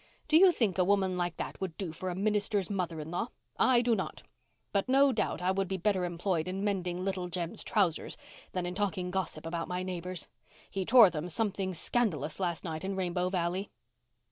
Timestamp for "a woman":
0.79-1.15